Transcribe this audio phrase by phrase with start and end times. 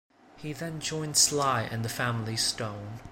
[0.37, 3.01] He then joined Sly and The Family Stone.